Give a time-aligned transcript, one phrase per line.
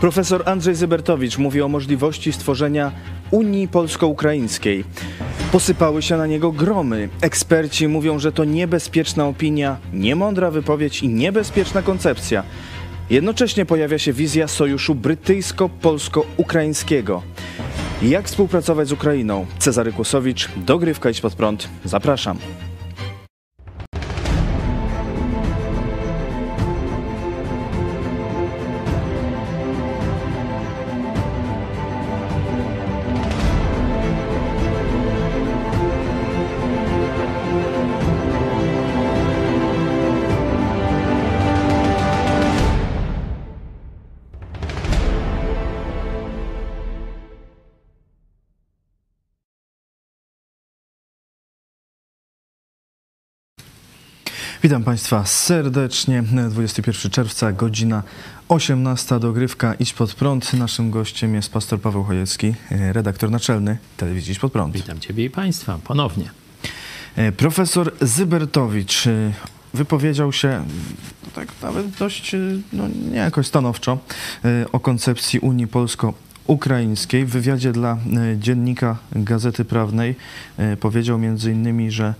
[0.00, 2.92] Profesor Andrzej Zybertowicz mówi o możliwości stworzenia
[3.30, 4.84] Unii Polsko-Ukraińskiej.
[5.52, 7.08] Posypały się na niego gromy.
[7.20, 12.42] Eksperci mówią, że to niebezpieczna opinia, niemądra wypowiedź i niebezpieczna koncepcja.
[13.10, 17.22] Jednocześnie pojawia się wizja sojuszu brytyjsko-polsko-ukraińskiego.
[18.02, 19.46] Jak współpracować z Ukrainą?
[19.58, 21.68] Cezary Kłosowicz, dogrywka Idź Pod Prąd.
[21.84, 22.38] Zapraszam.
[54.62, 56.22] Witam Państwa serdecznie.
[56.50, 58.02] 21 czerwca, godzina
[58.48, 59.20] 18.
[59.20, 60.52] Dogrywka Idź Pod Prąd.
[60.52, 64.74] Naszym gościem jest pastor Paweł Chojecki, redaktor naczelny telewizji Idź Pod Prąd.
[64.74, 66.30] Witam Ciebie i Państwa ponownie.
[67.36, 69.04] Profesor Zybertowicz
[69.74, 70.64] wypowiedział się
[71.34, 72.36] tak nawet dość,
[72.72, 73.98] no nie jakoś stanowczo
[74.72, 76.14] o koncepcji Unii Polsko
[76.46, 77.26] ukraińskiej.
[77.26, 77.98] W wywiadzie dla
[78.36, 80.14] dziennika Gazety Prawnej
[80.80, 82.14] powiedział między innymi, że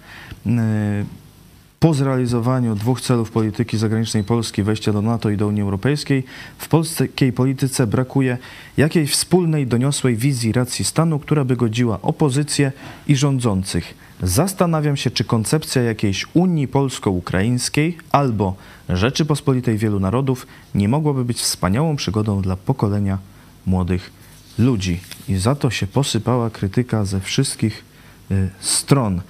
[1.80, 6.24] po zrealizowaniu dwóch celów polityki zagranicznej Polski, wejścia do NATO i do Unii Europejskiej,
[6.58, 8.38] w polskiej polityce brakuje
[8.76, 12.72] jakiejś wspólnej, doniosłej wizji racji stanu, która by godziła opozycję
[13.08, 13.94] i rządzących.
[14.22, 18.54] Zastanawiam się, czy koncepcja jakiejś Unii Polsko-Ukraińskiej albo
[18.88, 23.18] Rzeczypospolitej wielu narodów nie mogłaby być wspaniałą przygodą dla pokolenia
[23.66, 24.10] młodych
[24.58, 25.00] ludzi.
[25.28, 27.84] I za to się posypała krytyka ze wszystkich
[28.30, 29.20] y, stron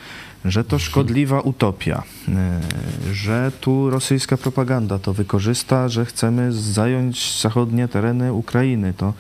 [0.44, 2.60] że to szkodliwa utopia, e,
[3.12, 8.94] że tu rosyjska propaganda to wykorzysta, że chcemy zająć zachodnie tereny Ukrainy.
[8.96, 9.12] To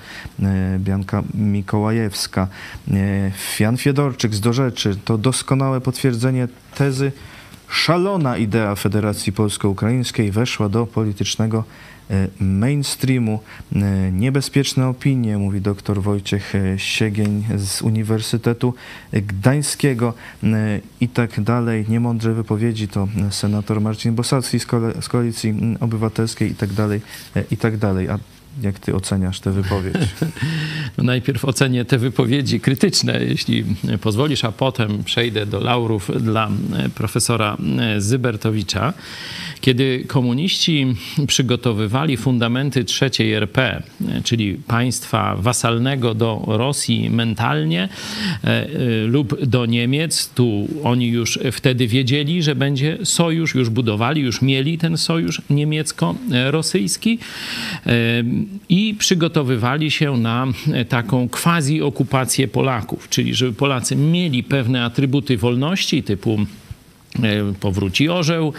[0.42, 2.48] e, Bianka Mikołajewska.
[2.90, 7.12] E, Jan Fiedorczyk z Do Rzeczy to doskonałe potwierdzenie tezy
[7.68, 11.64] szalona idea Federacji Polsko-Ukraińskiej weszła do politycznego
[12.40, 13.40] mainstreamu.
[13.76, 18.74] E, niebezpieczne opinie, mówi dr Wojciech e, Siegień z Uniwersytetu
[19.12, 20.14] Gdańskiego
[21.00, 21.84] i tak dalej.
[21.88, 24.60] Niemądre wypowiedzi to senator Marcin Bosacki
[25.00, 27.00] z Koalicji Obywatelskiej i tak dalej,
[27.50, 28.08] i tak dalej.
[28.08, 28.18] A
[28.62, 29.94] jak ty oceniasz tę wypowiedź?
[30.98, 33.64] No najpierw ocenię te wypowiedzi krytyczne, jeśli
[34.00, 36.50] pozwolisz, a potem przejdę do laurów dla
[36.94, 37.56] profesora
[37.98, 38.92] Zybertowicza.
[39.60, 40.86] Kiedy komuniści
[41.26, 43.82] przygotowywali fundamenty trzeciej RP,
[44.24, 47.88] czyli państwa wasalnego do Rosji mentalnie
[48.44, 48.66] e,
[49.06, 54.78] lub do Niemiec, tu oni już wtedy wiedzieli, że będzie sojusz, już budowali, już mieli
[54.78, 57.18] ten sojusz niemiecko-rosyjski
[57.86, 57.90] e,
[58.68, 60.46] i przygotowywali się na
[60.88, 66.38] taką quasi-okupację Polaków, czyli żeby Polacy mieli pewne atrybuty wolności typu
[67.22, 68.52] E, powróci orzeł,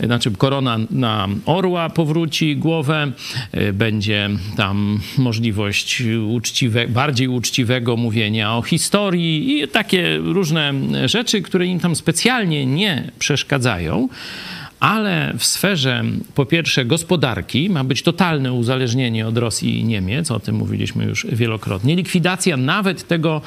[0.00, 3.12] znaczy korona na orła powróci głowę,
[3.52, 10.72] e, będzie tam możliwość uczciwe, bardziej uczciwego mówienia o historii i takie różne
[11.08, 14.08] rzeczy, które im tam specjalnie nie przeszkadzają
[14.80, 20.40] ale w sferze po pierwsze gospodarki ma być totalne uzależnienie od Rosji i Niemiec, o
[20.40, 21.96] tym mówiliśmy już wielokrotnie.
[21.96, 23.40] Likwidacja nawet tego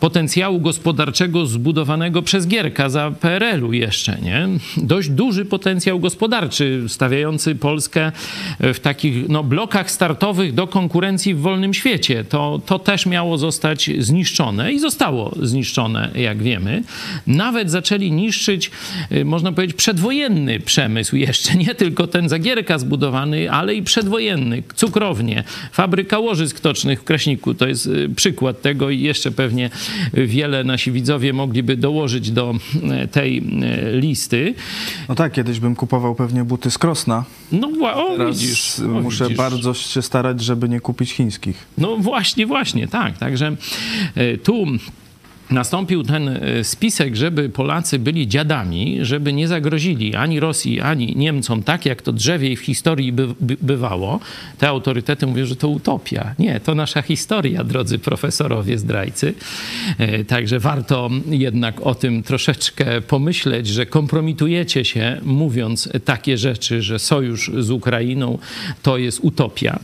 [0.00, 4.48] potencjału gospodarczego zbudowanego przez Gierka za PRL-u jeszcze, nie?
[4.76, 8.12] Dość duży potencjał gospodarczy stawiający Polskę
[8.60, 12.24] w takich no, blokach startowych do konkurencji w wolnym świecie.
[12.24, 16.82] To, to też miało zostać zniszczone i zostało zniszczone, jak wiemy.
[17.26, 18.70] Nawet zaczęli niszczyć,
[19.12, 25.44] y, można powiedzieć, przedwojenny przemysł, jeszcze nie tylko ten Zagierka zbudowany, ale i przedwojenny, cukrownie,
[25.72, 27.54] fabryka łożysk tocznych w Kraśniku.
[27.54, 29.70] To jest y, przykład tego i jeszcze pewnie
[30.14, 32.54] wiele nasi widzowie mogliby dołożyć do
[33.04, 34.54] y, tej y, listy.
[35.08, 37.24] No tak, kiedyś bym kupował pewnie buty z Krosna.
[37.52, 38.80] No o, Teraz widzisz.
[38.80, 39.38] O, muszę widzisz.
[39.38, 41.66] bardzo się starać, żeby nie kupić chińskich.
[41.78, 43.18] No właśnie, właśnie, tak.
[43.18, 43.56] Także
[44.42, 44.66] tu
[45.50, 51.62] nastąpił ten e, spisek, żeby Polacy byli dziadami, żeby nie zagrozili ani Rosji, ani Niemcom,
[51.62, 54.20] tak jak to drzewiej w historii by, by, bywało.
[54.58, 56.34] Te autorytety mówią, że to utopia.
[56.38, 59.34] Nie, to nasza historia, drodzy profesorowie zdrajcy.
[59.98, 66.98] E, także warto jednak o tym troszeczkę pomyśleć, że kompromitujecie się mówiąc takie rzeczy, że
[66.98, 68.38] sojusz z Ukrainą
[68.82, 69.78] to jest utopia.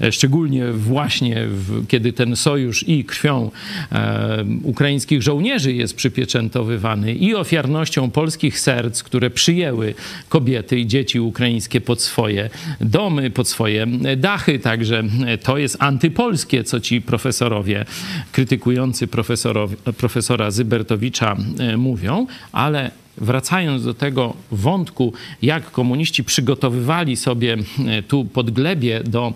[0.00, 3.50] E, szczególnie właśnie w, kiedy ten sojusz i krwią
[3.92, 9.94] e, ukraińską ukraińskich żołnierzy jest przypieczętowywany i ofiarnością polskich serc, które przyjęły
[10.28, 12.50] kobiety i dzieci ukraińskie pod swoje
[12.80, 14.58] domy, pod swoje dachy.
[14.58, 15.02] Także
[15.42, 17.84] to jest antypolskie, co ci profesorowie
[18.32, 19.08] krytykujący
[19.98, 25.12] profesora Zybertowicza e, mówią, ale wracając do tego wątku,
[25.42, 27.56] jak komuniści przygotowywali sobie
[27.86, 29.32] e, tu podglebie do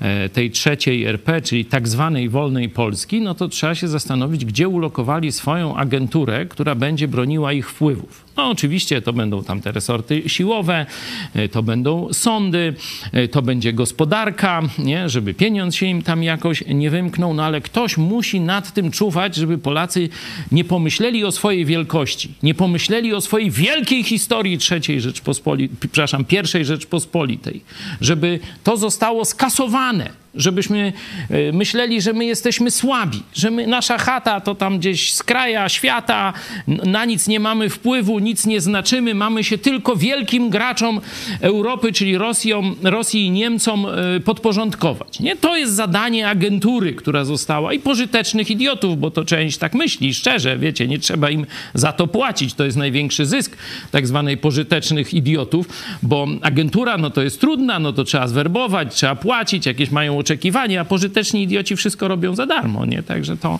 [0.00, 4.68] e, tej trzeciej RP, czyli tak zwanej wolnej Polski, no to trzeba się zastanowić, gdzie
[4.68, 8.27] ulokowali swoją agenturę, która będzie broniła ich wpływów.
[8.38, 10.86] No oczywiście to będą tam te resorty siłowe,
[11.34, 12.74] e, to będą sądy,
[13.12, 15.08] e, to będzie gospodarka, nie?
[15.08, 19.34] żeby pieniądz się im tam jakoś nie wymknął, no ale ktoś musi nad tym czuwać,
[19.34, 20.08] żeby Polacy
[20.52, 26.64] nie pomyśleli o swojej wielkości, nie pomyśleli o swojej wielkiej historii trzeciej Rzeczpospolitej, przepraszam, pierwszej
[26.64, 27.62] Rzeczpospolitej,
[28.00, 30.92] żeby to zostało skasowane żebyśmy
[31.30, 35.68] e, myśleli, że my jesteśmy słabi, że my, nasza chata to tam gdzieś z kraja
[35.68, 36.32] świata,
[36.66, 41.00] na nic nie mamy wpływu, nic nie znaczymy, mamy się tylko wielkim graczom
[41.40, 45.20] Europy, czyli Rosją, Rosji i Niemcom e, podporządkować.
[45.20, 45.36] Nie?
[45.36, 50.58] To jest zadanie agentury, która została i pożytecznych idiotów, bo to część tak myśli, szczerze,
[50.58, 53.56] wiecie, nie trzeba im za to płacić, to jest największy zysk
[53.90, 55.68] tak zwanej pożytecznych idiotów,
[56.02, 60.80] bo agentura, no to jest trudna, no to trzeba zwerbować, trzeba płacić, jakieś mają oczekiwania,
[60.80, 63.02] a pożyteczni idioci wszystko robią za darmo, nie?
[63.02, 63.58] Także to,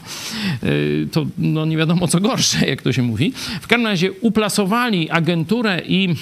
[0.65, 3.32] y, to no nie wiadomo co gorsze, jak to się mówi.
[3.61, 6.15] W każdym razie uplasowali agenturę i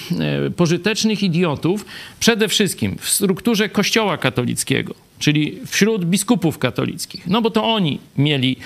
[0.47, 1.85] y, pożytecznych idiotów
[2.19, 7.27] przede wszystkim w strukturze kościoła katolickiego czyli wśród biskupów katolickich.
[7.27, 8.57] No bo to oni mieli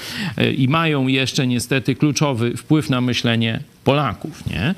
[0.42, 4.76] y, i mają jeszcze niestety kluczowy wpływ na myślenie Polaków, nie?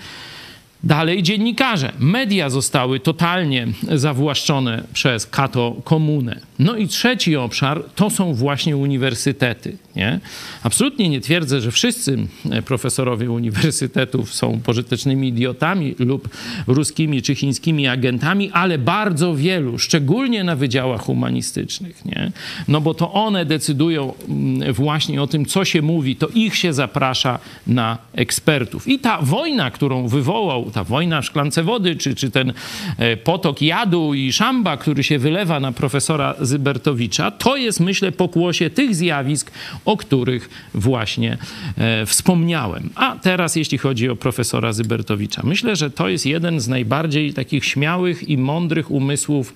[0.84, 1.92] Dalej dziennikarze.
[2.00, 6.40] Media zostały totalnie zawłaszczone przez kato komunę.
[6.60, 9.78] No i trzeci obszar to są właśnie uniwersytety.
[9.96, 10.20] Nie?
[10.64, 12.18] Absolutnie nie twierdzę, że wszyscy
[12.66, 16.30] profesorowie uniwersytetów są pożytecznymi idiotami lub
[16.68, 22.06] ruskimi czy chińskimi agentami, ale bardzo wielu, szczególnie na wydziałach humanistycznych.
[22.06, 22.32] Nie?
[22.68, 26.74] No bo to one decydują mm, właśnie o tym, co się mówi, to ich się
[26.74, 28.88] zaprasza na ekspertów.
[28.88, 32.54] I ta wojna, którą wywołał ta wojna w szklance wody, czy, czy ten
[32.98, 38.70] e, potok jadu i szamba, który się wylewa na profesora Zybertowicza, to jest, myślę, pokłosie
[38.70, 39.52] tych zjawisk,
[39.86, 41.38] o których właśnie
[41.78, 42.90] e, wspomniałem.
[42.96, 47.66] A teraz, jeśli chodzi o profesora Zybertowicza, myślę, że to jest jeden z najbardziej takich
[47.66, 49.54] śmiałych i mądrych umysłów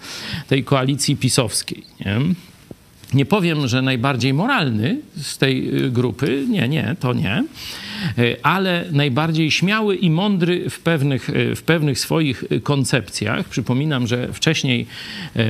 [0.48, 1.84] tej koalicji pisowskiej.
[2.06, 2.20] Nie?
[3.14, 7.44] Nie powiem, że najbardziej moralny z tej y, grupy, nie, nie, to nie,
[8.44, 13.50] ale najbardziej śmiały i mądry w pewnych, y, w pewnych swoich koncepcjach.
[13.50, 14.86] Przypominam, że wcześniej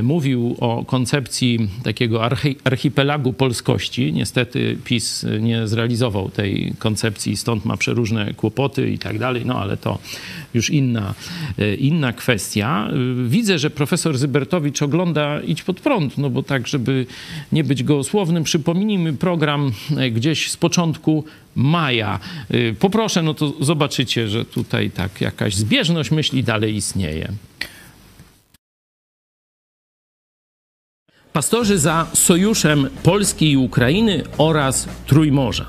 [0.04, 2.30] mówił o koncepcji takiego
[2.64, 4.14] archipelagu polskości.
[4.14, 9.78] Niestety PiS nie zrealizował tej koncepcji, stąd ma przeróżne kłopoty i tak dalej, no ale
[9.78, 10.00] to
[10.54, 11.14] już inna,
[11.80, 12.90] inna kwestia.
[13.28, 17.06] Widzę, że profesor Zybertowicz ogląda Idź pod prąd, no bo tak, żeby
[17.52, 21.26] nie być gołosłownym, przypomnijmy program e, gdzieś z początku
[21.58, 22.20] maja.
[22.50, 27.32] E, poproszę, no to zobaczycie, że tutaj tak jakaś zbieżność myśli dalej istnieje.
[31.34, 35.66] Pastorzy za sojuszem Polski i Ukrainy oraz Trójmorza.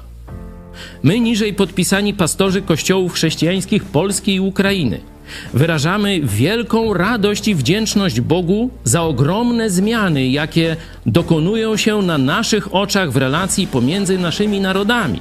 [1.03, 5.01] My niżej podpisani pastorzy kościołów chrześcijańskich Polski i Ukrainy–
[5.55, 10.77] Wyrażamy wielką radość i wdzięczność Bogu za ogromne zmiany, jakie
[11.07, 15.21] dokonują się na naszych oczach w relacji pomiędzy naszymi narodami.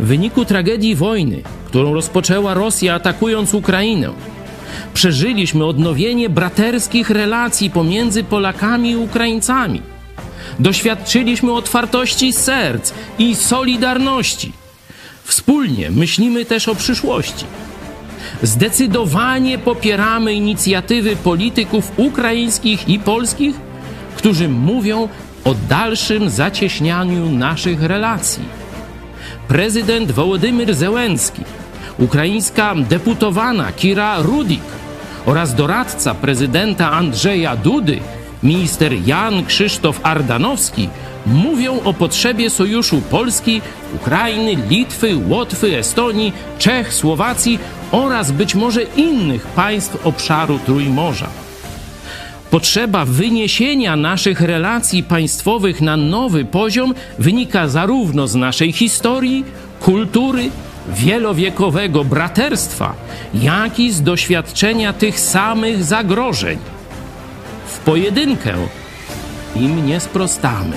[0.00, 4.12] W wyniku tragedii wojny, którą rozpoczęła Rosja atakując Ukrainę,
[4.94, 9.82] przeżyliśmy odnowienie braterskich relacji pomiędzy Polakami i Ukraińcami.
[10.58, 14.52] Doświadczyliśmy otwartości serc i solidarności.
[15.24, 17.44] Wspólnie myślimy też o przyszłości.
[18.42, 23.56] Zdecydowanie popieramy inicjatywy polityków ukraińskich i polskich,
[24.16, 25.08] którzy mówią
[25.44, 28.59] o dalszym zacieśnianiu naszych relacji.
[29.50, 31.42] Prezydent Wołodymyr Zełenski,
[31.98, 34.62] ukraińska deputowana Kira Rudik
[35.26, 37.98] oraz doradca prezydenta Andrzeja Dudy,
[38.42, 40.88] minister Jan Krzysztof Ardanowski
[41.26, 43.62] mówią o potrzebie sojuszu Polski,
[43.94, 47.58] Ukrainy, Litwy, Łotwy, Estonii, Czech, Słowacji
[47.90, 51.28] oraz być może innych państw obszaru Trójmorza.
[52.50, 59.44] Potrzeba wyniesienia naszych relacji państwowych na nowy poziom wynika zarówno z naszej historii,
[59.80, 60.50] kultury,
[60.88, 62.94] wielowiekowego braterstwa,
[63.34, 66.58] jak i z doświadczenia tych samych zagrożeń.
[67.66, 68.54] W pojedynkę
[69.56, 70.76] im nie sprostamy.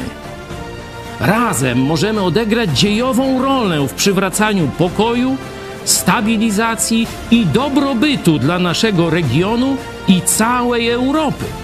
[1.20, 5.38] razem możemy odegrać dziejową rolę w przywracaniu pokoju,
[5.86, 9.78] stabilizacji i dobrobytu dla naszego regionu
[10.08, 11.63] i całej Europy.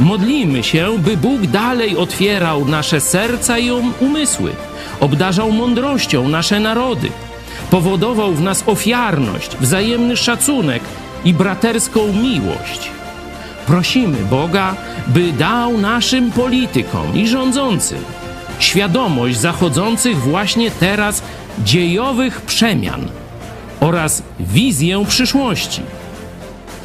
[0.00, 4.52] Modlimy się, by Bóg dalej otwierał nasze serca i um- umysły,
[5.00, 7.08] obdarzał mądrością nasze narody,
[7.70, 10.82] powodował w nas ofiarność, wzajemny szacunek
[11.24, 12.90] i braterską miłość.
[13.66, 14.74] Prosimy Boga,
[15.06, 17.98] by dał naszym politykom i rządzącym
[18.58, 21.22] świadomość zachodzących właśnie teraz
[21.64, 23.08] dziejowych przemian
[23.80, 25.82] oraz wizję przyszłości,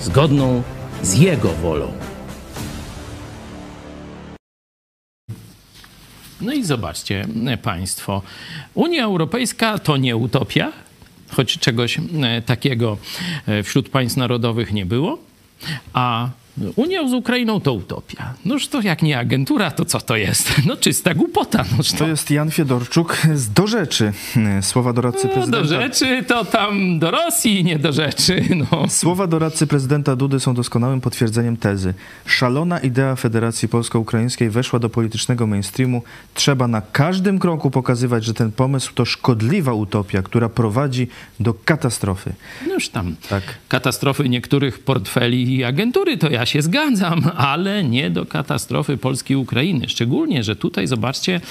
[0.01, 0.61] zgodną
[1.03, 2.02] z Jego wolą.
[6.43, 7.27] No i zobaczcie
[7.61, 8.21] Państwo,
[8.73, 10.71] Unia Europejska to nie utopia,
[11.29, 12.97] choć czegoś e, takiego
[13.47, 15.17] e, wśród państw narodowych nie było,
[15.93, 16.29] a
[16.75, 18.33] Unia z Ukrainą to utopia.
[18.45, 20.53] Noż to jak nie agentura, to co to jest?
[20.67, 21.65] No czysta głupota.
[21.77, 24.13] Noż To jest Jan Fiedorczuk z Do Rzeczy.
[24.61, 25.61] Słowa doradcy no, prezydenta.
[25.61, 28.43] do rzeczy to tam do Rosji, nie do rzeczy.
[28.71, 28.89] No.
[28.89, 31.93] Słowa doradcy prezydenta Dudy są doskonałym potwierdzeniem tezy.
[32.25, 36.03] Szalona idea Federacji Polsko-Ukraińskiej weszła do politycznego mainstreamu.
[36.33, 41.07] Trzeba na każdym kroku pokazywać, że ten pomysł to szkodliwa utopia, która prowadzi
[41.39, 42.33] do katastrofy.
[42.67, 43.43] No już tam Tak.
[43.67, 49.37] katastrofy niektórych portfeli i agentury, to ja się zgadzam, ale nie do katastrofy Polski i
[49.37, 49.89] Ukrainy.
[49.89, 51.41] Szczególnie, że tutaj zobaczcie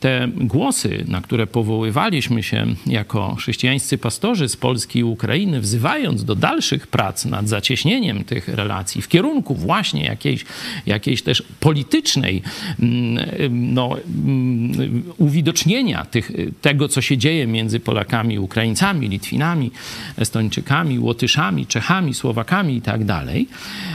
[0.00, 6.34] te głosy, na które powoływaliśmy się jako chrześcijańscy pastorzy z Polski i Ukrainy, wzywając do
[6.34, 10.44] dalszych prac nad zacieśnieniem tych relacji w kierunku właśnie jakiejś,
[10.86, 12.42] jakiejś też politycznej
[12.80, 19.70] mm, no, mm, uwidocznienia tych, tego, co się dzieje między Polakami Ukraińcami, Litwinami,
[20.16, 23.48] Estończykami, Łotyszami, Czechami, Słowakami i tak dalej,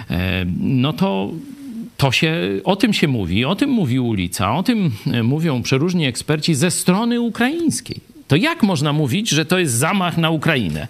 [0.09, 1.31] e, no to
[2.03, 6.05] to się, o tym się mówi, o tym mówi ulica, o tym e, mówią przeróżni
[6.05, 7.97] eksperci ze strony ukraińskiej.
[8.27, 10.87] To jak można mówić, że to jest zamach na Ukrainę?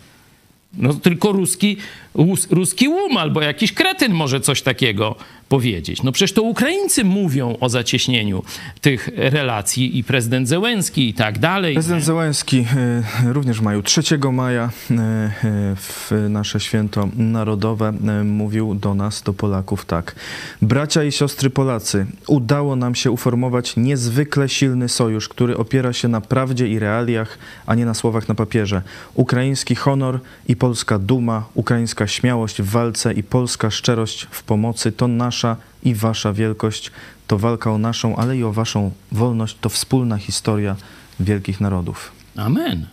[0.78, 1.78] No tylko ruski,
[2.14, 5.16] us- ruski łum albo jakiś kretyn może coś takiego
[5.54, 6.04] powiedzieć.
[6.04, 8.44] No przecież to Ukraińcy mówią o zacieśnieniu
[8.82, 11.74] tych relacji i prezydent Zełenski i tak dalej.
[11.74, 12.66] Prezydent Zełenski
[13.26, 15.32] e, również w maju, 3 maja e, e,
[15.76, 17.94] w nasze święto narodowe
[18.24, 20.16] mówił do nas, do Polaków tak.
[20.62, 26.22] Bracia i siostry Polacy, udało nam się uformować niezwykle silny sojusz, który opiera się na
[26.22, 28.82] prawdzie i realiach, a nie na słowach na papierze.
[29.14, 35.08] Ukraiński honor i polska duma, ukraińska śmiałość w walce i polska szczerość w pomocy to
[35.44, 36.92] nasza i wasza wielkość,
[37.28, 40.76] to walka o naszą, ale i o waszą wolność, to wspólna historia
[41.20, 42.12] wielkich narodów.
[42.36, 42.86] Amen.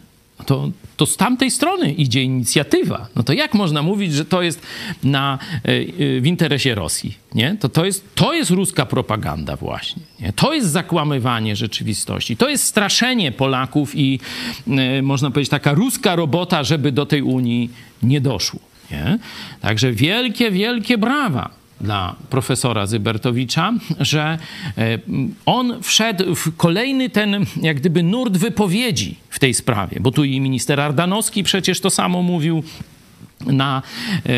[0.47, 3.07] To, to z tamtej strony idzie inicjatywa.
[3.16, 4.62] No to jak można mówić, że to jest
[5.04, 7.19] na, e, e, w interesie Rosji?
[7.35, 7.57] Nie?
[7.61, 10.02] To, to, jest, to jest ruska propaganda właśnie.
[10.21, 10.33] Nie?
[10.33, 12.37] To jest zakłamywanie rzeczywistości.
[12.37, 14.21] To jest straszenie Polaków i
[14.69, 17.71] e, można powiedzieć taka ruska robota, żeby do tej Unii
[18.02, 18.61] nie doszło.
[18.90, 19.19] Nie?
[19.61, 24.38] Także wielkie, wielkie brawa dla profesora Zybertowicza, że
[24.78, 24.99] e,
[25.46, 30.40] on wszedł w kolejny ten, jak gdyby, nurt wypowiedzi w tej sprawie, bo tu i
[30.40, 32.62] minister Ardanowski przecież to samo mówił
[33.47, 33.82] na
[34.26, 34.30] e,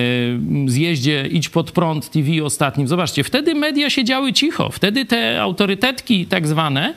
[0.71, 2.89] zjeździe Idź pod prąd TV ostatnim.
[2.89, 6.95] Zobaczcie, wtedy media siedziały cicho, wtedy te autorytetki tak zwane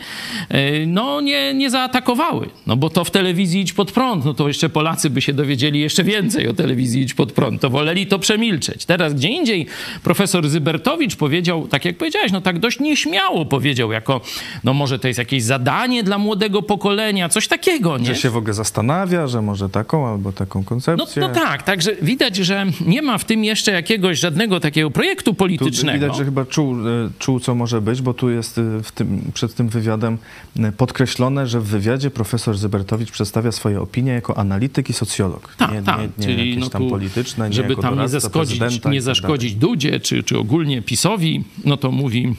[0.49, 4.47] e, no nie, nie zaatakowały, no bo to w telewizji Idź pod prąd, no to
[4.47, 8.19] jeszcze Polacy by się dowiedzieli jeszcze więcej o telewizji Idź pod prąd, to woleli to
[8.19, 8.85] przemilczeć.
[8.85, 9.65] Teraz gdzie indziej
[10.03, 14.21] profesor Zybertowicz powiedział, tak jak powiedziałeś, no tak dość nieśmiało powiedział, jako
[14.63, 18.05] no może to jest jakieś zadanie dla młodego pokolenia, coś takiego, nie?
[18.05, 21.21] Że się w ogóle zastanawia, że może taką albo taką No, koncepcję.
[21.21, 25.35] no tak, także widać, że nie ma w tym jeszcze jakiegoś żadnego takiego projektu Tu
[25.35, 25.99] politycznego.
[25.99, 29.31] widać, że chyba czuł, e, czuł, co może być, bo tu jest e, w tym,
[29.33, 30.17] przed tym wywiadem
[30.59, 35.55] e, podkreślone, że w wywiadzie profesor Zybertowicz przedstawia swoje opinie jako analityk i socjolog.
[35.57, 38.09] Tak, nie, tak, nie, nie czyli jakieś no tam tu, polityczne, nie żeby tam nie
[38.09, 42.35] zaszkodzić, i nie tak zaszkodzić Dudzie, czy, czy ogólnie PiSowi, no to mówi,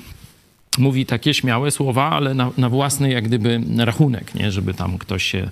[0.79, 4.53] mówi takie śmiałe słowa, ale na, na własny jak gdyby rachunek, nie?
[4.53, 5.49] żeby tam ktoś się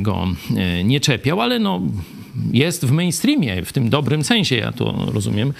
[0.00, 0.28] go
[0.84, 1.80] nie czepiał, ale no
[2.52, 5.52] jest w mainstreamie, w tym dobrym sensie, ja to rozumiem,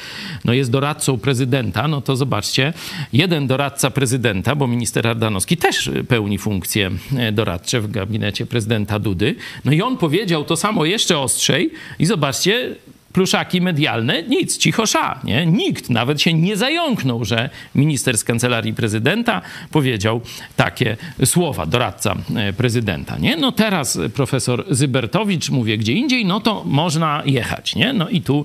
[0.44, 2.72] no jest doradcą prezydenta, no to zobaczcie,
[3.12, 9.34] jeden doradca prezydenta, bo minister Ardanowski też pełni funkcje e, doradcze w gabinecie prezydenta Dudy,
[9.64, 12.76] no i on powiedział to samo jeszcze ostrzej i zobaczcie,
[13.12, 15.46] pluszaki medialne, nic, cicho sza, nie?
[15.46, 20.20] Nikt nawet się nie zająknął, że minister z kancelarii prezydenta powiedział
[20.56, 23.36] takie słowa, doradca e, prezydenta, nie?
[23.36, 27.92] No teraz profesor Zybertowicz mówi gdzie indziej, no to można jechać, nie?
[27.92, 28.44] No i tu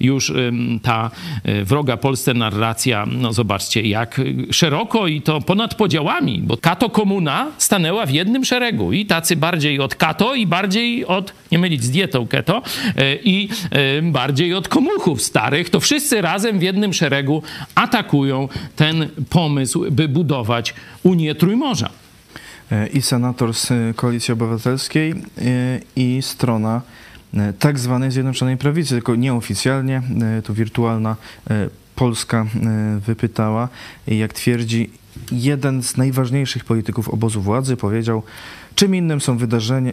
[0.00, 0.32] już
[0.82, 1.10] ta
[1.44, 7.46] e, wroga Polsce narracja, no zobaczcie, jak szeroko i to ponad podziałami, bo kato komuna
[7.58, 11.90] stanęła w jednym szeregu i tacy bardziej od kato i bardziej od, nie mylić z
[11.90, 12.62] dietą keto,
[12.96, 17.42] e, i bardziej od komuchów starych, to wszyscy razem w jednym szeregu
[17.74, 21.90] atakują ten pomysł, by budować Unię Trójmorza.
[22.72, 25.14] E, I senator z Koalicji Obywatelskiej e,
[25.96, 26.82] i strona
[27.34, 30.02] e, tak zwanej Zjednoczonej Prawicy, tylko nieoficjalnie,
[30.44, 31.16] to wirtualna
[31.96, 32.46] Polska
[33.06, 33.68] wypytała.
[34.06, 34.90] Jak twierdzi
[35.32, 38.22] jeden z najważniejszych polityków obozu władzy, powiedział,
[38.74, 39.38] czym innym są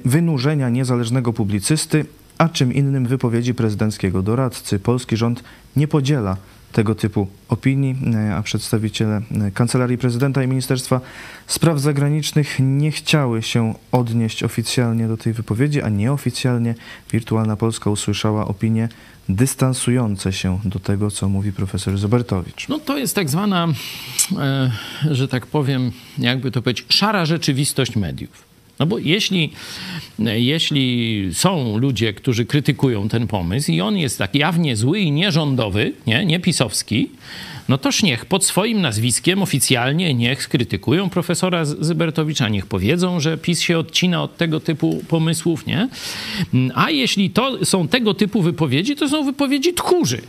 [0.06, 2.06] wynurzenia niezależnego publicysty
[2.41, 4.79] a czym innym wypowiedzi prezydenckiego doradcy.
[4.79, 5.43] Polski rząd
[5.75, 6.38] nie podziela
[6.71, 11.01] tego typu opinii, e, a przedstawiciele e, Kancelarii Prezydenta i Ministerstwa
[11.48, 16.75] Spraw Zagranicznych nie chciały się odnieść oficjalnie do tej wypowiedzi, a nieoficjalnie
[17.12, 18.89] Wirtualna Polska usłyszała opinie
[19.29, 22.67] dystansujące się do tego, co mówi profesor Zobertowicz.
[22.69, 23.67] No to jest tak zwana,
[24.38, 24.71] e,
[25.12, 28.51] że tak powiem, jakby to powiedzieć, szara rzeczywistość mediów.
[28.81, 29.51] No bo jeśli,
[30.19, 35.93] jeśli są ludzie, którzy krytykują ten pomysł i on jest tak jawnie zły i nierządowy,
[36.07, 37.09] nie, nie pisowski,
[37.69, 43.61] no toż niech pod swoim nazwiskiem oficjalnie niech skrytykują profesora Zybertowicza, niech powiedzą, że PiS
[43.61, 45.89] się odcina od tego typu pomysłów, nie?
[46.75, 50.21] A jeśli to są tego typu wypowiedzi, to są wypowiedzi tchórzy.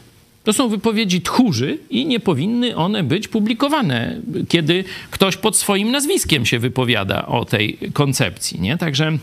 [0.44, 6.46] To są wypowiedzi tchórzy i nie powinny one być publikowane, kiedy ktoś pod swoim nazwiskiem
[6.46, 8.60] się wypowiada o tej koncepcji.
[8.60, 8.78] Nie?
[8.78, 9.18] Także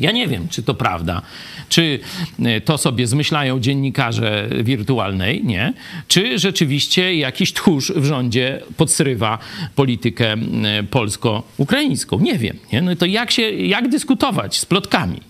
[0.00, 1.22] ja nie wiem, czy to prawda,
[1.68, 1.98] czy
[2.42, 5.72] e, to sobie zmyślają dziennikarze wirtualnej, nie?
[6.08, 9.38] Czy rzeczywiście jakiś tchórz w rządzie podsrywa
[9.74, 12.20] politykę e, polsko-ukraińską.
[12.20, 12.58] Nie wiem.
[12.72, 12.82] Nie?
[12.82, 15.20] No to jak, się, jak dyskutować z plotkami?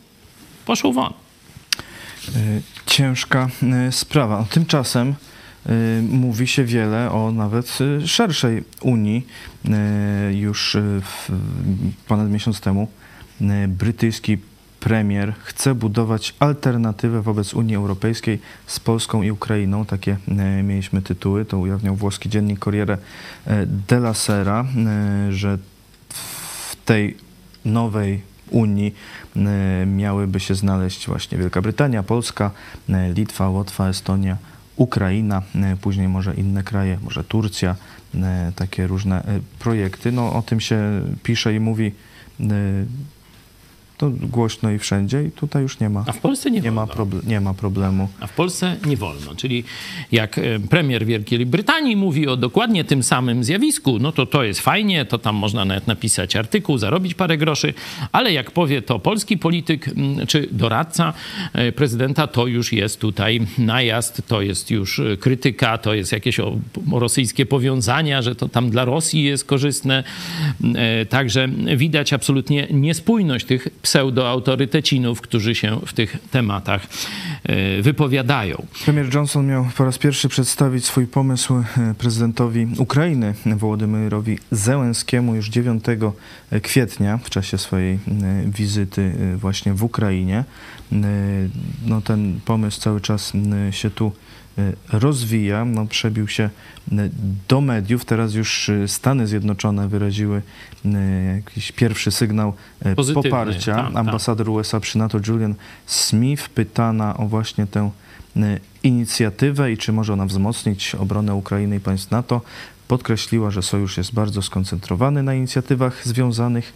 [0.67, 1.13] Poszło won.
[2.85, 4.45] E, ciężka e, sprawa.
[4.51, 5.15] Tymczasem
[5.67, 5.73] e,
[6.03, 9.27] mówi się wiele o nawet szerszej Unii.
[10.33, 10.77] Już
[12.09, 12.89] ponad miesiąc temu
[13.69, 14.39] brytyjski
[14.81, 19.85] premier chce budować alternatywę wobec Unii Europejskiej z Polską i Ukrainą.
[19.85, 20.17] Takie
[20.63, 21.45] mieliśmy tytuły.
[21.45, 22.99] To ujawniał włoski dziennik Corriere
[23.67, 24.65] della Sera,
[25.31, 25.59] że
[26.09, 27.17] w tej
[27.65, 28.95] nowej Unii
[29.37, 32.51] e, miałyby się znaleźć właśnie Wielka Brytania, Polska,
[32.89, 34.37] e, Litwa, Łotwa, Estonia,
[34.77, 37.77] Ukraina, e, później może inne kraje, może Turcja,
[38.57, 39.25] takie różne
[39.59, 40.13] projekty.
[40.13, 41.93] No o tym się pisze i mówi
[43.97, 46.05] to głośno i wszędzie i tutaj już nie ma.
[46.07, 46.87] A w Polsce nie, nie Ma
[47.27, 48.09] nie ma problemu.
[48.21, 49.35] A w Polsce nie wolno.
[49.35, 49.65] Czyli
[50.13, 54.61] jak e, premier Wielkiej Brytanii mówi o dokładnie tym samym zjawisku, no to to jest
[54.61, 57.75] fajnie, to tam można nawet napisać artykuł, zarobić parę groszy,
[58.13, 59.91] ale jak powie to polski polityk
[60.29, 61.13] czy doradca
[61.53, 66.41] e, prezydenta, to już jest tutaj najazd, to jest już e, krytyka, to jest jakieś
[66.41, 66.57] o,
[66.93, 70.05] o rosyjskie powiązania, że to tam dla Rosji jest korzystne.
[71.09, 76.87] Także widać absolutnie niespójność tych pseudoautorytecinów, którzy się w tych tematach
[77.43, 78.67] e, wypowiadają.
[78.85, 85.49] Premier Johnson miał po raz pierwszy przedstawić swój pomysł e, prezydentowi Ukrainy, Wołodymyrowi Zełenskiemu już
[85.49, 85.85] 9
[86.63, 87.99] kwietnia w czasie swojej e,
[88.47, 90.45] wizyty właśnie w Ukrainie.
[91.87, 93.33] No, ten pomysł cały czas
[93.71, 94.13] się tu
[94.93, 96.51] rozwija, no, przebił się
[97.49, 98.05] do mediów.
[98.05, 100.43] Teraz już Stany Zjednoczone wyraziły
[101.35, 102.53] jakiś pierwszy sygnał
[102.97, 103.75] Pozytywny, poparcia.
[103.75, 103.97] Tam, tam.
[103.97, 105.55] Ambasador USA przy NATO Julian
[105.87, 107.91] Smith pytana o właśnie tę
[108.83, 112.41] inicjatywę i czy może ona wzmocnić obronę Ukrainy i państw NATO.
[112.89, 116.73] Podkreśliła, że sojusz jest bardzo skoncentrowany na inicjatywach związanych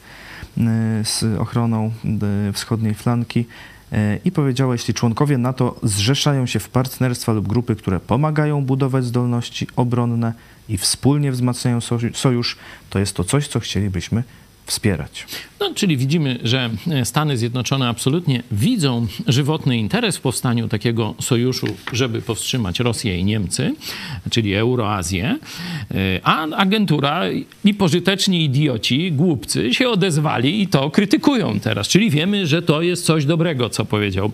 [1.05, 1.93] z ochroną
[2.53, 3.47] wschodniej flanki
[4.25, 9.67] i powiedziała, jeśli członkowie NATO zrzeszają się w partnerstwa lub grupy, które pomagają budować zdolności
[9.77, 10.33] obronne
[10.69, 11.81] i wspólnie wzmacniają
[12.15, 12.57] sojusz,
[12.91, 14.23] to jest to coś, co chcielibyśmy
[14.69, 15.27] wspierać.
[15.61, 16.71] No, czyli widzimy, że
[17.05, 23.75] Stany Zjednoczone absolutnie widzą żywotny interes w powstaniu takiego sojuszu, żeby powstrzymać Rosję i Niemcy,
[24.31, 25.39] czyli Euroazję,
[26.23, 27.23] a agentura
[27.65, 31.89] i pożyteczni idioci, głupcy się odezwali i to krytykują teraz.
[31.89, 34.33] Czyli wiemy, że to jest coś dobrego, co powiedział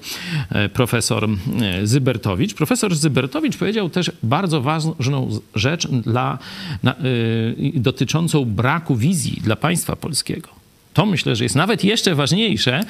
[0.50, 2.54] e, profesor e, Zybertowicz.
[2.54, 6.38] Profesor Zybertowicz powiedział też bardzo ważną rzecz dla,
[6.82, 10.23] na, y, dotyczącą braku wizji dla państwa polskiego.
[10.24, 10.63] wszystkiego.
[10.94, 12.80] To myślę, że jest nawet jeszcze ważniejsze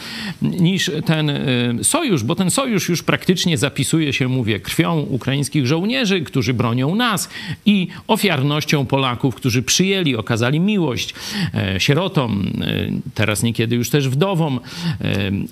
[0.42, 1.32] niż ten
[1.82, 7.28] sojusz, bo ten sojusz już praktycznie zapisuje się, mówię, krwią ukraińskich żołnierzy, którzy bronią nas
[7.66, 11.14] i ofiarnością Polaków, którzy przyjęli, okazali miłość
[11.78, 12.52] sierotom,
[13.14, 14.60] teraz niekiedy już też wdowom,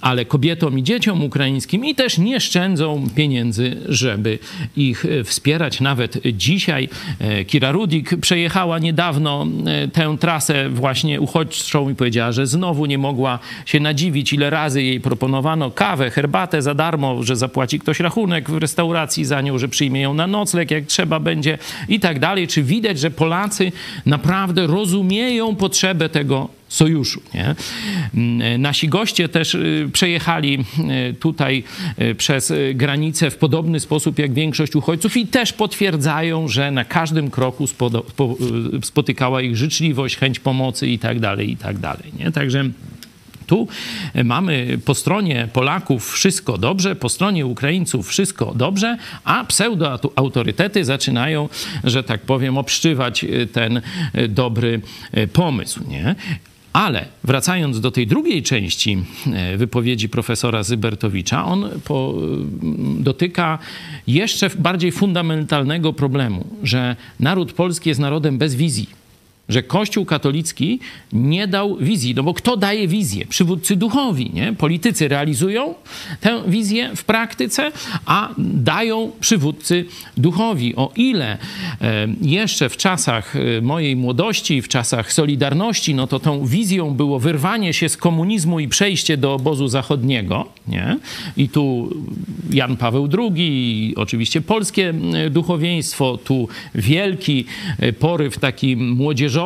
[0.00, 4.38] ale kobietom i dzieciom ukraińskim i też nie szczędzą pieniędzy, żeby
[4.76, 5.80] ich wspierać.
[5.80, 6.88] Nawet dzisiaj
[7.46, 9.46] Kira Rudik przejechała niedawno
[9.92, 15.00] tę trasę właśnie uchodźczą i powiedziała, że znowu nie mogła się nadziwić, ile razy jej
[15.00, 20.00] proponowano kawę, herbatę za darmo, że zapłaci ktoś rachunek w restauracji za nią, że przyjmie
[20.00, 22.48] ją na nocleg, jak trzeba będzie i tak dalej.
[22.48, 23.72] Czy widać, że Polacy
[24.06, 27.22] naprawdę rozumieją potrzebę tego sojuszu.
[27.34, 27.54] Nie?
[28.58, 30.64] Nasi goście też y, przejechali
[31.10, 31.64] y, tutaj
[32.00, 37.30] y, przez granicę w podobny sposób jak większość uchodźców i też potwierdzają, że na każdym
[37.30, 37.66] kroku
[38.82, 41.76] spotykała ich życzliwość, chęć pomocy i tak dalej, i tak.
[42.18, 42.32] Nie?
[42.32, 42.64] Także
[43.46, 43.68] tu
[44.24, 51.48] mamy po stronie Polaków wszystko dobrze, po stronie Ukraińców wszystko dobrze, a pseudoautorytety zaczynają,
[51.84, 53.80] że tak powiem, obszczywać ten
[54.28, 54.80] dobry
[55.32, 55.80] pomysł.
[55.88, 56.14] Nie?
[56.72, 58.98] Ale wracając do tej drugiej części
[59.32, 62.14] e, wypowiedzi profesora Zybertowicza, on po,
[62.98, 63.58] dotyka
[64.06, 69.01] jeszcze bardziej fundamentalnego problemu, że naród polski jest narodem bez wizji
[69.52, 70.80] że Kościół katolicki
[71.12, 72.14] nie dał wizji.
[72.14, 73.26] No bo kto daje wizję?
[73.26, 74.52] Przywódcy duchowi, nie?
[74.52, 75.74] Politycy realizują
[76.20, 77.72] tę wizję w praktyce,
[78.06, 79.84] a dają przywódcy
[80.16, 80.76] duchowi.
[80.76, 81.38] O ile
[81.80, 87.18] e, jeszcze w czasach e, mojej młodości, w czasach Solidarności, no to tą wizją było
[87.20, 90.98] wyrwanie się z komunizmu i przejście do obozu zachodniego, nie?
[91.36, 91.90] I tu
[92.50, 94.94] Jan Paweł II, oczywiście polskie
[95.30, 97.44] duchowieństwo, tu wielki
[97.78, 99.41] e, poryw taki młodzieżowy,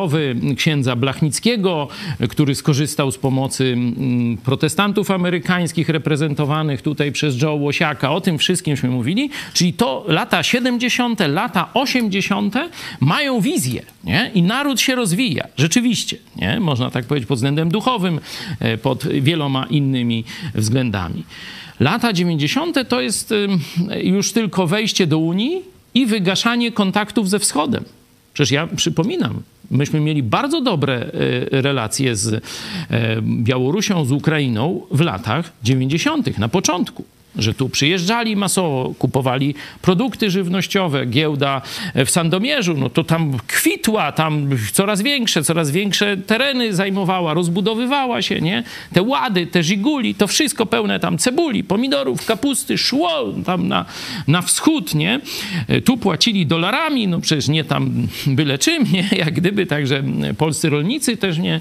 [0.57, 1.87] księdza Blachnickiego,
[2.29, 8.11] który skorzystał z pomocy mm, protestantów amerykańskich reprezentowanych tutaj przez Joe Łosiaka.
[8.11, 9.29] O tym wszystkimśmy mówili.
[9.53, 12.55] Czyli to lata 70., lata 80.
[12.99, 14.31] mają wizję nie?
[14.33, 15.47] i naród się rozwija.
[15.57, 16.59] Rzeczywiście, nie?
[16.59, 18.19] można tak powiedzieć pod względem duchowym,
[18.59, 20.23] e, pod wieloma innymi
[20.55, 21.23] względami.
[21.79, 22.89] Lata 90.
[22.89, 23.33] to jest
[24.03, 25.61] już tylko wejście do Unii
[25.93, 27.83] i wygaszanie kontaktów ze Wschodem.
[28.33, 32.41] Przecież ja przypominam, myśmy mieli bardzo dobre e, relacje z e,
[33.21, 37.03] Białorusią, z Ukrainą w latach 90., na początku
[37.37, 41.61] że tu przyjeżdżali masowo, kupowali produkty żywnościowe, giełda
[41.95, 48.41] w Sandomierzu, no to tam kwitła, tam coraz większe, coraz większe tereny zajmowała, rozbudowywała się,
[48.41, 48.63] nie?
[48.93, 53.85] Te łady, te żiguli, to wszystko pełne tam cebuli, pomidorów, kapusty, szło tam na,
[54.27, 55.19] na wschód, nie?
[55.85, 59.09] Tu płacili dolarami, no przecież nie tam byle czym, nie?
[59.23, 60.03] Jak gdyby, także
[60.37, 61.59] polscy rolnicy też nie,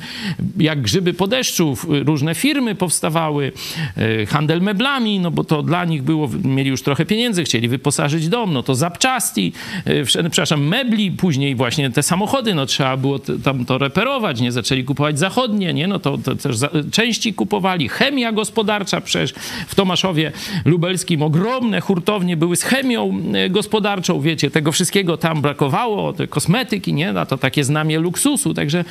[0.59, 3.53] jak grzyby po deszczu, różne firmy powstawały,
[3.97, 8.29] e, handel meblami, no bo to dla nich było, mieli już trochę pieniędzy, chcieli wyposażyć
[8.29, 9.53] dom, no to zapczasti,
[9.85, 14.85] e, przepraszam, mebli, później właśnie te samochody, no trzeba było tam to reperować, nie, zaczęli
[14.85, 19.35] kupować zachodnie, nie, no to, to też za, części kupowali, chemia gospodarcza, przecież
[19.67, 20.33] w Tomaszowie
[20.65, 26.93] Lubelskim ogromne hurtownie były z chemią e, gospodarczą, wiecie, tego wszystkiego tam brakowało, te kosmetyki,
[26.93, 28.85] nie, no to takie znamie luksusu, także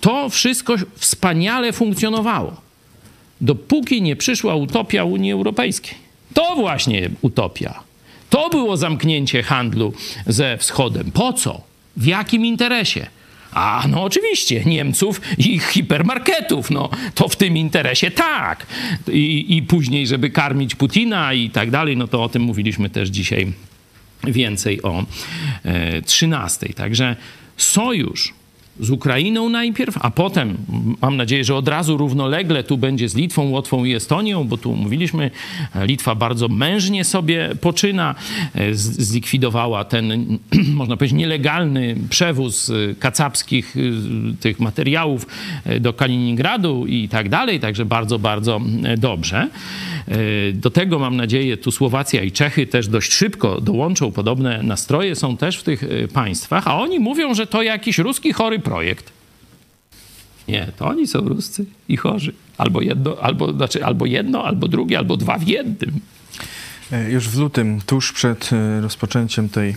[0.00, 2.56] to wszystko wspaniale funkcjonowało.
[3.40, 6.01] Dopóki nie przyszła utopia Unii Europejskiej.
[6.34, 7.80] To właśnie utopia.
[8.30, 9.92] To było zamknięcie handlu
[10.26, 11.12] ze Wschodem.
[11.12, 11.60] Po co?
[11.96, 13.06] W jakim interesie?
[13.52, 18.66] A no oczywiście, Niemców i ich hipermarketów, no to w tym interesie tak.
[19.08, 23.08] I, I później, żeby karmić Putina i tak dalej, no to o tym mówiliśmy też
[23.08, 23.52] dzisiaj
[24.24, 25.04] więcej o
[25.64, 26.68] e, 13.
[26.68, 27.16] Także
[27.56, 28.34] sojusz
[28.80, 30.56] z Ukrainą najpierw, a potem
[31.02, 34.76] mam nadzieję, że od razu równolegle tu będzie z Litwą, Łotwą i Estonią, bo tu
[34.76, 35.30] mówiliśmy,
[35.86, 38.14] Litwa bardzo mężnie sobie poczyna,
[38.54, 40.38] e, zlikwidowała ten,
[40.80, 43.80] można powiedzieć, nielegalny przewóz e, kacapskich e,
[44.40, 45.26] tych materiałów
[45.80, 48.60] do Kaliningradu i tak dalej, także bardzo, bardzo
[48.98, 49.48] dobrze.
[50.52, 55.36] Do tego mam nadzieję, tu Słowacja i Czechy też dość szybko dołączą, podobne nastroje są
[55.36, 59.12] też w tych państwach, a oni mówią, że to jakiś ruski chory projekt.
[60.48, 62.32] Nie, to oni są Ruscy i chorzy.
[62.58, 66.00] Albo jedno, albo, znaczy, albo jedno, albo drugie, albo dwa w jednym.
[66.92, 69.74] E, już w lutym, tuż przed e, rozpoczęciem tej e,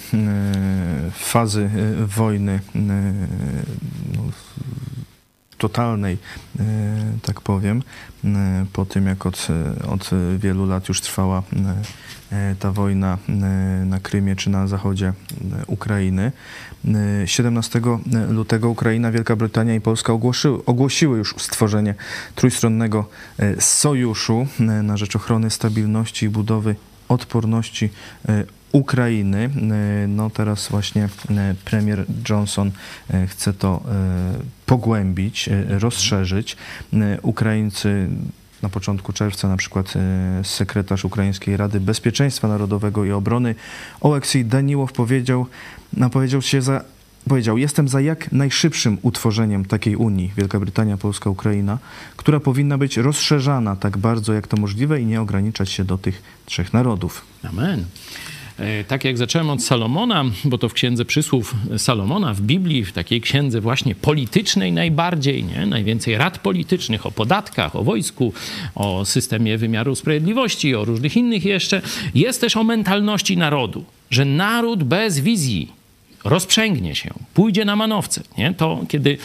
[1.12, 1.70] fazy
[2.08, 2.94] wojny, no,
[5.70, 6.18] totalnej,
[7.22, 7.84] tak powiem,
[8.74, 9.48] po tym jak od,
[9.88, 11.44] od wielu lat już trwała
[12.60, 13.18] ta wojna
[13.86, 15.14] na Krymie czy na zachodzie
[15.68, 16.32] Ukrainy.
[17.26, 17.82] 17
[18.30, 21.96] lutego Ukraina, Wielka Brytania i Polska ogłosiły, ogłosiły już stworzenie
[22.36, 23.10] trójstronnego
[23.60, 26.76] sojuszu na rzecz ochrony stabilności i budowy
[27.10, 27.90] odporności
[28.76, 29.50] Ukrainy.
[30.08, 31.10] No teraz właśnie
[31.66, 32.72] premier Johnson
[33.28, 33.84] chce to
[34.66, 36.58] pogłębić, rozszerzyć.
[37.22, 38.10] Ukraińcy
[38.62, 39.94] na początku czerwca na przykład
[40.44, 43.56] sekretarz Ukraińskiej Rady Bezpieczeństwa Narodowego i Obrony
[44.02, 45.46] Oleksiy Daniłow powiedział,
[46.12, 46.82] powiedział się za
[47.30, 51.78] powiedział: Jestem za jak najszybszym utworzeniem takiej Unii Wielka Brytania, Polska, Ukraina,
[52.18, 56.24] która powinna być rozszerzana tak bardzo jak to możliwe i nie ograniczać się do tych
[56.46, 57.26] trzech narodów.
[57.44, 57.86] Amen.
[58.88, 63.22] Tak jak zacząłem od Salomona, bo to w księdze przysłów Salomona, w Biblii, w takiej
[63.22, 65.66] księdze właśnie politycznej najbardziej, nie?
[65.66, 68.34] najwięcej rad politycznych o podatkach, o wojsku,
[68.76, 71.82] o systemie wymiaru sprawiedliwości, o różnych innych jeszcze,
[72.16, 75.72] jest też o mentalności narodu, że naród bez wizji,
[76.24, 78.22] rozprzęgnie się, pójdzie na manowce.
[78.38, 78.54] Nie?
[78.54, 79.18] To kiedy e,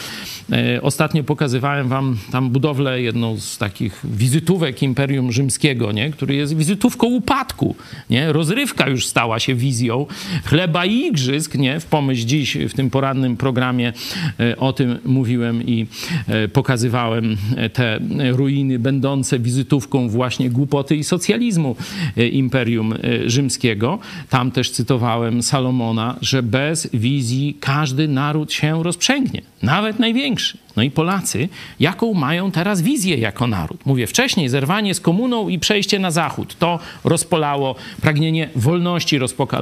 [0.83, 6.11] ostatnio pokazywałem wam tam budowlę, jedną z takich wizytówek Imperium Rzymskiego, nie?
[6.11, 7.77] który jest wizytówką upadku.
[8.11, 8.33] Nie?
[8.33, 10.07] Rozrywka już stała się wizją
[10.45, 11.55] chleba i igrzysk.
[11.55, 11.81] Nie?
[11.81, 13.93] W pomyśl dziś w tym porannym programie
[14.41, 15.87] e, o tym mówiłem i
[16.29, 18.01] e, pokazywałem e, te
[18.33, 21.77] ruiny będące wizytówką właśnie głupoty i socjalizmu
[22.17, 22.97] e, Imperium e,
[23.31, 23.99] Rzymskiego.
[24.31, 30.40] Tam też cytowałem Salomona, że bez wizji każdy naród się rozprzęgnie, nawet największy.
[30.77, 31.49] No i Polacy,
[31.81, 33.87] jaką mają teraz wizję jako naród?
[33.87, 36.57] Mówię wcześniej, zerwanie z komuną i przejście na zachód.
[36.59, 39.19] To rozpalało pragnienie wolności,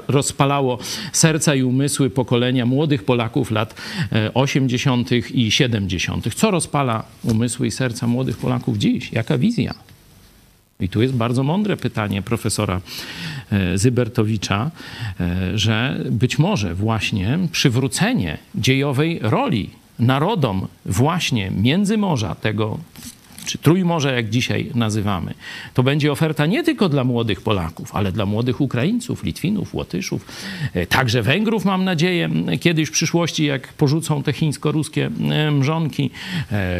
[0.08, 0.78] rozpalało
[1.12, 3.74] serca i umysły pokolenia młodych Polaków lat
[4.34, 5.10] 80.
[5.34, 6.34] i 70.
[6.34, 9.12] Co rozpala umysły i serca młodych Polaków dziś?
[9.12, 9.74] Jaka wizja?
[10.80, 12.80] I tu jest bardzo mądre pytanie profesora
[13.74, 14.70] Zybertowicza,
[15.54, 22.78] że być może właśnie przywrócenie dziejowej roli narodom właśnie Międzymorza, tego
[23.48, 25.34] czy Trójmorze, jak dzisiaj nazywamy,
[25.74, 30.26] to będzie oferta nie tylko dla młodych Polaków, ale dla młodych Ukraińców, Litwinów, Łotyszów,
[30.88, 32.30] także Węgrów, mam nadzieję,
[32.60, 35.10] kiedyś w przyszłości, jak porzucą te chińsko-ruskie
[35.52, 36.10] mrzonki,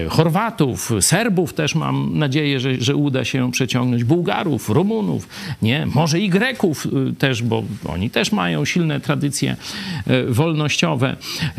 [0.09, 5.29] Chorwatów, Serbów też mam nadzieję, że, że uda się przeciągnąć, Bułgarów, Rumunów,
[5.63, 5.87] nie?
[5.87, 6.87] może i Greków
[7.19, 9.57] też, bo oni też mają silne tradycje
[10.29, 11.17] wolnościowe.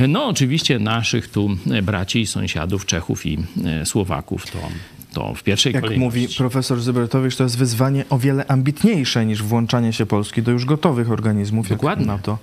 [0.08, 1.50] No oczywiście naszych tu
[1.84, 3.38] braci i sąsiadów, Czechów i
[3.86, 4.60] Słowaków to
[5.14, 6.06] to w pierwszej Jak kolejności.
[6.22, 10.66] mówi profesor Zybertowicz, to jest wyzwanie o wiele ambitniejsze niż włączanie się Polski do już
[10.66, 12.06] gotowych organizmów, Dokładnie.
[12.06, 12.38] jak NATO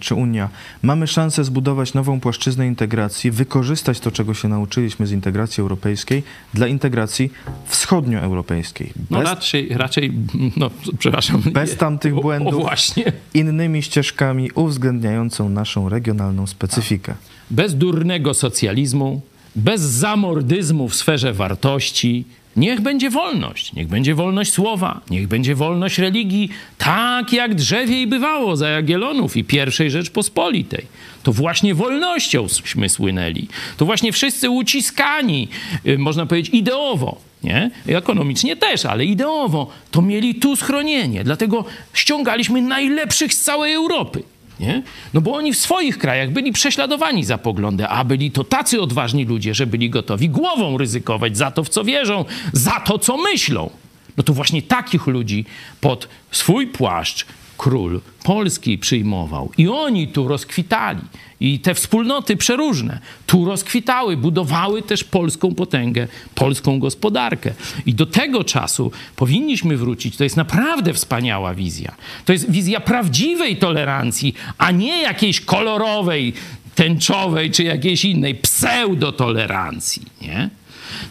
[0.00, 0.48] czy Unia.
[0.82, 6.22] Mamy szansę zbudować nową płaszczyznę integracji, wykorzystać to, czego się nauczyliśmy z integracji europejskiej
[6.54, 7.30] dla integracji
[7.66, 8.92] wschodnioeuropejskiej.
[9.10, 10.12] No Bez, raczej, raczej
[10.56, 11.42] no, przepraszam.
[11.52, 13.12] bez tamtych O, o błędów, właśnie.
[13.34, 17.14] innymi ścieżkami uwzględniającą naszą regionalną specyfikę.
[17.50, 19.20] Bez durnego socjalizmu,
[19.56, 22.24] bez zamordyzmu w sferze wartości.
[22.56, 28.56] Niech będzie wolność, niech będzie wolność słowa, niech będzie wolność religii, tak jak drzewiej bywało
[28.56, 30.86] za Jagielonów i pierwszej Rzeczpospolitej.
[31.22, 33.48] To właśnie wolnościąśmy słynęli.
[33.76, 35.48] To właśnie wszyscy uciskani,
[35.86, 37.70] y, można powiedzieć, ideowo, nie?
[37.86, 41.24] Ekonomicznie też, ale ideowo, to mieli tu schronienie.
[41.24, 44.22] Dlatego ściągaliśmy najlepszych z całej Europy.
[44.62, 44.82] Nie?
[45.14, 49.24] No bo oni w swoich krajach byli prześladowani za poglądy, a byli to tacy odważni
[49.24, 53.70] ludzie, że byli gotowi głową ryzykować za to, w co wierzą, za to, co myślą.
[54.16, 55.44] No to właśnie takich ludzi
[55.80, 57.26] pod swój płaszcz
[57.62, 59.50] król Polski przyjmował.
[59.58, 61.00] I oni tu rozkwitali.
[61.40, 67.52] I te wspólnoty przeróżne tu rozkwitały, budowały też polską potęgę, polską gospodarkę.
[67.86, 70.16] I do tego czasu powinniśmy wrócić.
[70.16, 71.94] To jest naprawdę wspaniała wizja.
[72.24, 76.32] To jest wizja prawdziwej tolerancji, a nie jakiejś kolorowej,
[76.74, 80.02] tęczowej czy jakiejś innej pseudotolerancji.
[80.22, 80.50] Nie?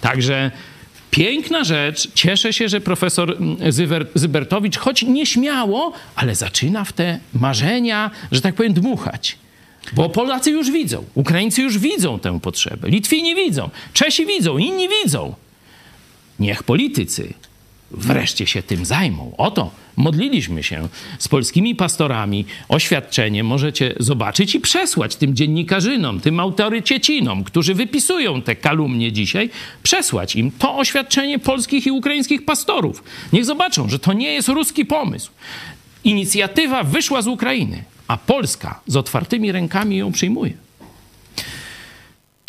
[0.02, 0.52] Także
[1.12, 2.08] Piękna rzecz.
[2.14, 3.38] Cieszę się, że profesor
[3.70, 9.38] Zywer, Zybertowicz, choć nieśmiało, ale zaczyna w te marzenia, że tak powiem, dmuchać.
[9.94, 15.36] Bo Polacy już widzą, Ukraińcy już widzą tę potrzebę, Litwini widzą, Czesi widzą, inni widzą.
[16.40, 17.34] Niech politycy
[17.94, 19.34] wreszcie się tym zajmą.
[19.38, 20.88] Oto modliliśmy się
[21.20, 22.46] z polskimi pastorami.
[22.70, 29.50] Oświadczenie możecie zobaczyć i przesłać tym dziennikarzynom, tym autoryciecinom, którzy wypisują te kalumnie dzisiaj,
[29.84, 33.04] przesłać im to oświadczenie polskich i ukraińskich pastorów.
[33.34, 35.32] Niech zobaczą, że to nie jest ruski pomysł.
[36.04, 40.54] Inicjatywa wyszła z Ukrainy, a Polska z otwartymi rękami ją przyjmuje.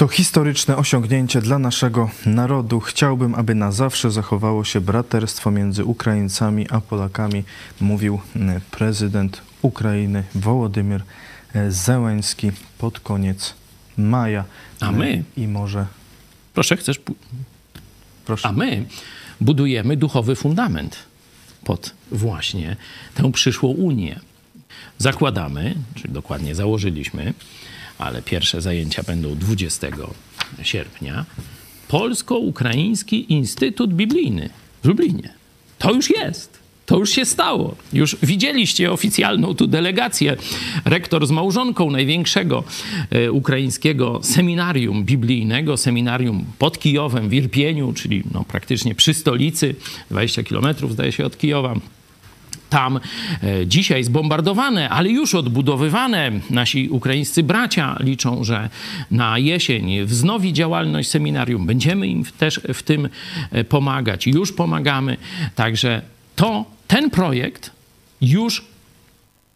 [0.03, 2.81] To historyczne osiągnięcie dla naszego narodu.
[2.81, 7.45] Chciałbym, aby na zawsze zachowało się braterstwo między Ukraińcami a Polakami,
[7.81, 11.03] mówił mm, prezydent Ukrainy Wołodymyr
[11.55, 13.55] e, Zełenski pod koniec
[13.97, 14.45] maja.
[14.81, 15.25] A my?
[15.37, 15.87] I może.
[16.55, 17.01] Proszę, chcesz.
[18.25, 18.49] Proszę.
[18.49, 18.87] A my
[19.41, 20.97] budujemy duchowy fundament
[21.65, 22.77] pod właśnie
[23.15, 24.21] tę przyszłą Unię.
[24.99, 27.35] Zakładamy, czyli dokładnie założyliśmy,
[28.03, 29.89] ale pierwsze zajęcia będą 20
[30.63, 31.25] sierpnia,
[31.89, 34.51] Polsko-Ukraiński Instytut Biblijny
[34.83, 35.29] w Lublinie.
[35.79, 36.63] To już jest.
[36.87, 37.77] To już się stało.
[37.93, 40.37] Już widzieliście oficjalną tu delegację.
[40.85, 42.65] Rektor z małżonką największego
[43.11, 49.75] e, ukraińskiego seminarium biblijnego, seminarium pod Kijowem w Irpieniu, czyli no, praktycznie przy stolicy,
[50.11, 51.75] 20 kilometrów zdaje się od Kijowa
[52.73, 53.01] tam
[53.43, 56.33] e, dzisiaj zbombardowane, ale już odbudowywane.
[56.51, 58.69] Nasi ukraińscy bracia liczą, że
[59.11, 61.67] na jesień wznowi działalność seminarium.
[61.67, 63.09] Będziemy im też w tym
[63.51, 64.27] e, pomagać.
[64.27, 65.17] Już pomagamy.
[65.55, 66.03] Także
[66.37, 67.71] to, ten projekt
[68.21, 68.65] już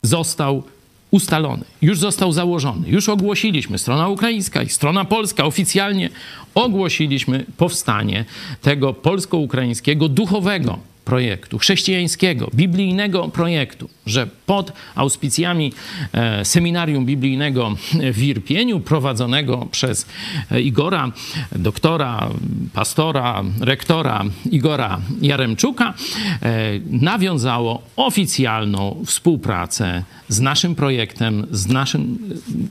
[0.03, 0.63] został
[1.11, 6.11] ustalony, już został założony, już ogłosiliśmy, strona ukraińska i strona polska oficjalnie
[6.55, 8.25] ogłosiliśmy powstanie
[8.63, 15.73] tego polsko-ukraińskiego duchowego projektu, chrześcijańskiego, biblijnego projektu, że pod auspicjami
[16.13, 17.77] e, seminarium biblijnego
[18.13, 20.07] w Irpieniu, prowadzonego przez
[20.51, 21.13] e, Igora,
[21.53, 22.29] doktora,
[22.73, 25.95] pastora, rektora Igora Jaremczuka,
[26.43, 32.19] e, nawiązało oficjalną współpracę z naszym projektem, z, naszym,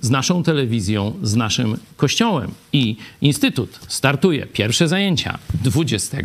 [0.01, 2.51] z naszą telewizją, z naszym kościołem.
[2.73, 6.17] I Instytut startuje pierwsze zajęcia 20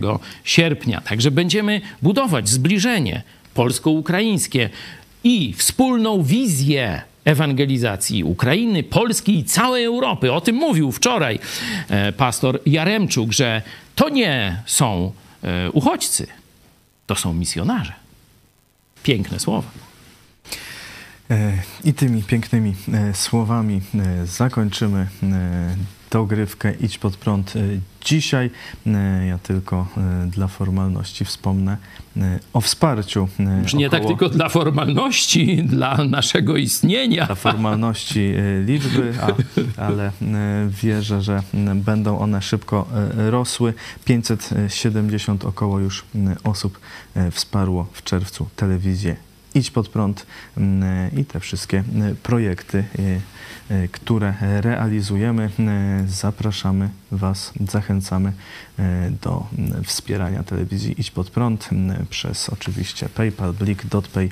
[0.44, 1.00] sierpnia.
[1.00, 3.22] Także będziemy budować zbliżenie
[3.54, 4.70] polsko-ukraińskie
[5.24, 10.32] i wspólną wizję ewangelizacji Ukrainy, Polski i całej Europy.
[10.32, 11.38] O tym mówił wczoraj
[11.88, 13.62] e, pastor Jaremczuk, że
[13.94, 16.26] to nie są e, uchodźcy,
[17.06, 17.92] to są misjonarze.
[19.02, 19.70] Piękne słowa.
[21.30, 21.52] E,
[21.84, 22.74] I tymi pięknymi
[23.14, 23.80] słowami
[24.24, 25.06] zakończymy
[26.10, 27.60] e, dogrywkę Idź pod prąd e,
[28.04, 28.50] dzisiaj.
[28.86, 31.76] E, Ja tylko e, dla formalności wspomnę
[32.52, 33.28] o wsparciu.
[33.62, 37.26] Już nie tak około- tylko dla formalności, dla naszego istnienia.
[37.26, 38.32] dla formalności
[38.66, 39.12] liczby,
[39.76, 40.12] a, ale
[40.82, 41.42] wierzę, że
[41.74, 43.74] będą one szybko rosły.
[44.04, 46.04] 570 około już
[46.44, 46.80] osób
[47.30, 49.16] wsparło w czerwcu telewizję
[49.54, 50.84] Idź pod prąd m,
[51.16, 52.84] i te wszystkie m, projekty,
[53.68, 55.50] e, e, które realizujemy.
[55.58, 58.32] E, Zapraszamy Was, zachęcamy
[58.78, 59.46] e, do
[59.84, 61.70] wspierania telewizji Idź pod prąd
[62.10, 64.30] przez oczywiście PayPal, Blik, DotPay,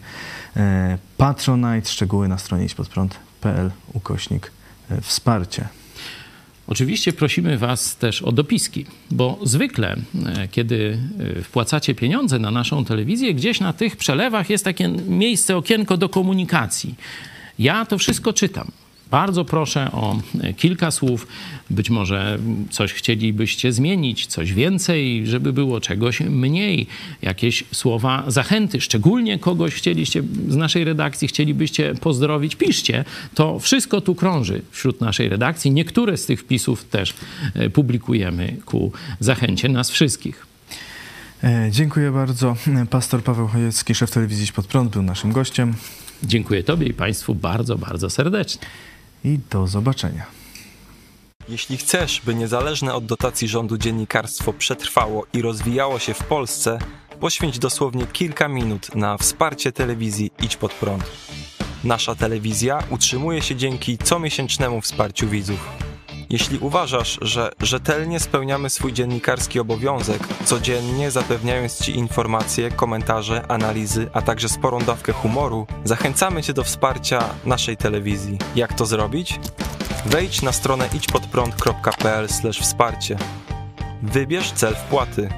[1.17, 4.53] Patronite, szczegóły na stronie idźpodprąd.pl ukośnik
[5.03, 5.69] wsparcie.
[6.69, 10.99] Oczywiście prosimy Was też o dopiski, bo zwykle, e, kiedy
[11.39, 16.09] e, wpłacacie pieniądze na naszą telewizję, gdzieś na tych przelewach jest takie miejsce, okienko do
[16.09, 16.95] komunikacji.
[17.59, 18.71] Ja to wszystko czytam.
[19.11, 21.27] Bardzo proszę o e, kilka słów.
[21.71, 22.39] Być może
[22.71, 26.87] coś chcielibyście zmienić, coś więcej, żeby było czegoś mniej.
[27.23, 33.05] Jakieś słowa zachęty, szczególnie kogoś chcieliście z naszej redakcji, chcielibyście pozdrowić, piszcie.
[33.35, 35.71] To wszystko tu krąży wśród naszej redakcji.
[35.71, 37.15] Niektóre z tych wpisów też
[37.55, 40.47] e, publikujemy ku zachęcie nas wszystkich.
[41.45, 42.57] E, Dziękuję bardzo.
[42.91, 45.75] Pastor Paweł Chojecki, szef telewizji Idź pod prąd, był naszym gościem
[46.23, 48.61] Dziękuję Tobie i Państwu bardzo, bardzo serdecznie.
[49.25, 50.27] I do zobaczenia.
[51.49, 56.79] Jeśli chcesz, by niezależne od dotacji rządu dziennikarstwo przetrwało i rozwijało się w Polsce,
[57.21, 61.05] poświęć dosłownie kilka minut na wsparcie telewizji Idź Pod Prąd.
[61.85, 65.88] Nasza telewizja utrzymuje się dzięki comiesięcznemu wsparciu widzów.
[66.31, 74.23] Jeśli uważasz, że rzetelnie spełniamy swój dziennikarski obowiązek, codziennie zapewniając Ci informacje, komentarze, analizy, a
[74.23, 78.39] także sporą dawkę humoru, zachęcamy Cię do wsparcia naszej telewizji.
[78.57, 79.41] Jak to zrobić?
[80.07, 82.29] Wejdź na stronę idźpodprąd.pl
[82.61, 83.17] wsparcie.
[84.03, 85.29] Wybierz cel wpłaty.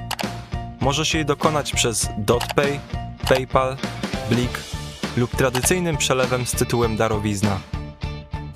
[0.79, 2.79] Możesz jej dokonać przez DotPay,
[3.29, 3.77] PayPal,
[4.29, 4.59] Blik
[5.17, 7.80] lub tradycyjnym przelewem z tytułem darowizna.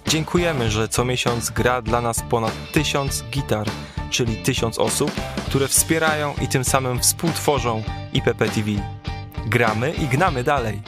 [0.07, 3.67] Dziękujemy, że co miesiąc gra dla nas ponad tysiąc gitar,
[4.09, 5.11] czyli tysiąc osób,
[5.47, 8.69] które wspierają i tym samym współtworzą IPP TV.
[9.45, 10.81] Gramy i gnamy dalej.